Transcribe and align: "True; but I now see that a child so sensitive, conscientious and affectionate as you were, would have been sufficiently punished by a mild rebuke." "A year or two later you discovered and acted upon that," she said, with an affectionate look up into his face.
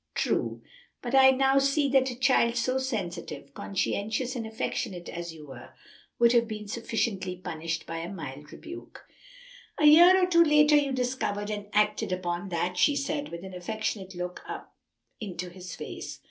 "True; 0.15 0.63
but 1.03 1.13
I 1.13 1.29
now 1.29 1.59
see 1.59 1.87
that 1.89 2.09
a 2.09 2.17
child 2.17 2.55
so 2.55 2.79
sensitive, 2.79 3.53
conscientious 3.53 4.35
and 4.35 4.47
affectionate 4.47 5.07
as 5.09 5.31
you 5.31 5.45
were, 5.45 5.75
would 6.17 6.31
have 6.31 6.47
been 6.47 6.67
sufficiently 6.67 7.35
punished 7.35 7.85
by 7.85 7.97
a 7.97 8.11
mild 8.11 8.51
rebuke." 8.51 9.05
"A 9.77 9.85
year 9.85 10.19
or 10.23 10.25
two 10.25 10.43
later 10.43 10.75
you 10.75 10.91
discovered 10.91 11.51
and 11.51 11.67
acted 11.71 12.11
upon 12.11 12.49
that," 12.49 12.77
she 12.77 12.95
said, 12.95 13.29
with 13.29 13.43
an 13.43 13.53
affectionate 13.53 14.15
look 14.15 14.41
up 14.47 14.75
into 15.19 15.49
his 15.51 15.75
face. 15.75 16.19